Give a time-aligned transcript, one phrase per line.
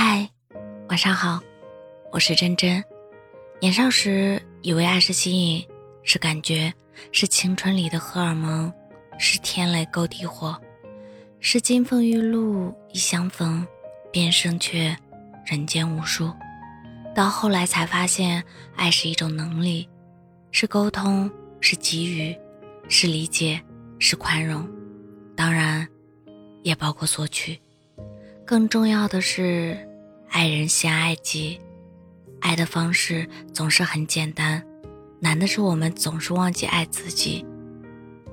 [0.00, 0.30] 嗨，
[0.88, 1.40] 晚上好，
[2.12, 2.80] 我是真真。
[3.60, 5.66] 年少时以为爱是吸引，
[6.04, 6.72] 是感觉，
[7.10, 8.72] 是青春里的荷尔蒙，
[9.18, 10.56] 是天雷勾地火，
[11.40, 13.66] 是金风玉露一相逢，
[14.12, 14.96] 便胜却
[15.44, 16.32] 人间无数。
[17.12, 18.40] 到后来才发现，
[18.76, 19.88] 爱是一种能力，
[20.52, 21.28] 是沟通，
[21.60, 22.38] 是给予，
[22.88, 23.60] 是理解，
[23.98, 24.64] 是宽容，
[25.34, 25.84] 当然，
[26.62, 27.60] 也包括索取。
[28.46, 29.76] 更重要的是，
[30.38, 31.60] 爱人先爱己。
[32.40, 34.64] 爱的方式总是很简单，
[35.18, 37.44] 难的是我们总是忘记爱自己。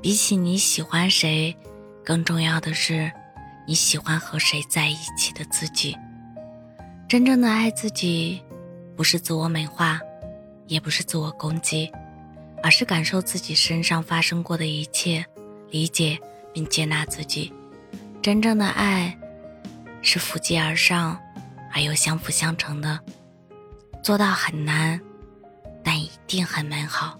[0.04, 1.58] 比起你喜欢谁，
[2.04, 3.12] 更重要的是
[3.68, 5.98] 你喜欢和谁在一起的自己。
[7.10, 8.40] 真正的爱自己，
[8.96, 10.00] 不是自我美化，
[10.68, 11.92] 也不是自我攻击，
[12.62, 15.26] 而是感受自己身上发生过的一切，
[15.72, 16.20] 理解
[16.54, 17.52] 并接纳自己。
[18.22, 19.18] 真正的爱。
[20.04, 21.20] 是扶阶而上，
[21.76, 22.98] 而又相辅相成的，
[24.02, 24.98] 做到很难，
[25.84, 27.20] 但一定很美好。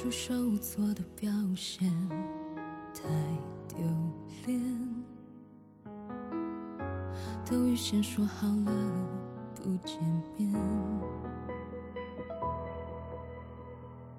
[0.00, 1.92] 束手无措的表现
[2.94, 3.02] 太
[3.66, 3.78] 丢
[4.46, 5.04] 脸，
[7.44, 8.72] 都预先说好了
[9.56, 9.98] 不见
[10.36, 10.54] 面。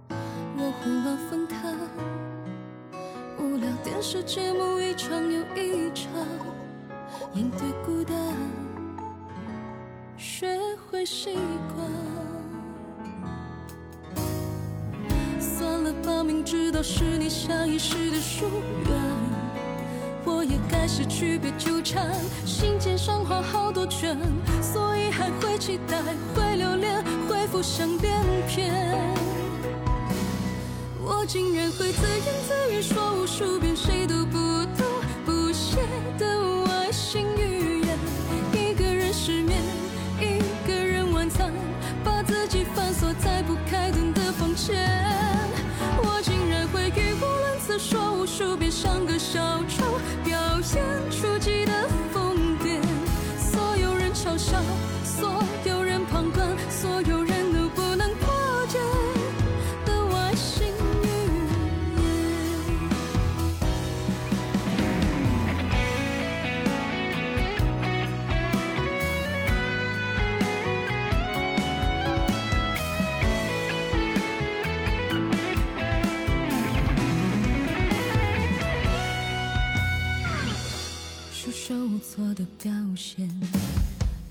[0.09, 1.73] 我胡乱分开，
[3.41, 6.11] 无聊电视节目一场又一场，
[7.35, 8.35] 应对孤单，
[10.17, 10.59] 学
[10.91, 11.35] 会习
[11.73, 12.18] 惯。
[16.49, 18.43] 知道是你下意识的疏
[18.87, 18.91] 远，
[20.25, 22.11] 我也该失去别纠缠。
[22.43, 24.17] 信笺上画好多圈，
[24.59, 26.01] 所以还会期待，
[26.33, 28.73] 会留恋，会浮想联翩。
[30.99, 34.07] 我竟然会自言自语说无数遍，谁
[81.51, 83.27] 手无措的表现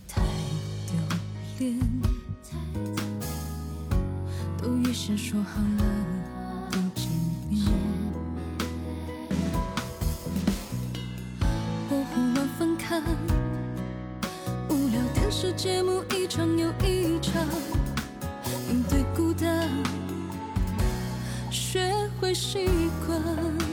[0.06, 0.22] 太
[0.86, 0.94] 丢
[1.58, 1.78] 脸，
[4.56, 5.84] 都预先说好了
[6.70, 7.10] 不见
[7.50, 7.60] 面。
[11.90, 13.00] 我胡乱分开，
[14.68, 17.44] 无聊电视节目一场又一场，
[18.70, 19.68] 应对孤单，
[21.50, 22.66] 学会习
[23.06, 23.67] 惯。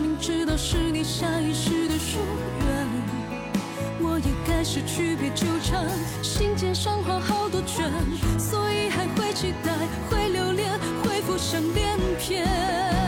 [0.00, 2.18] 明知道是你下意识的疏
[2.66, 2.86] 远，
[4.00, 5.88] 我也开始区别纠缠。
[6.22, 7.90] 信笺上画好多圈，
[8.38, 9.72] 所以还会期待，
[10.10, 10.70] 会留恋，
[11.04, 13.01] 会浮想联翩。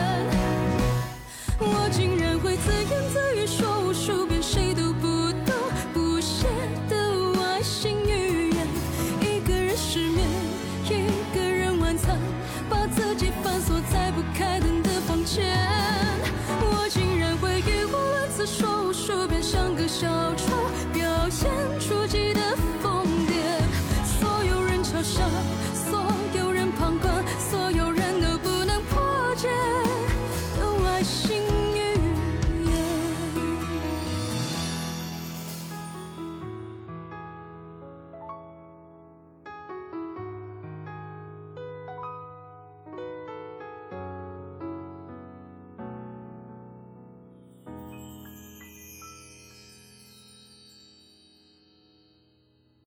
[18.45, 18.84] 说